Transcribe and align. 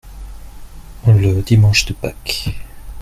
Le 1.05 1.43
dimanche 1.43 1.85
de 1.85 1.93
Pâques. 1.93 2.55